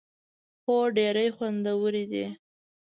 هو، 0.65 0.77
ډیری 0.95 1.27
خوندورې 1.35 2.03
دي 2.11 2.25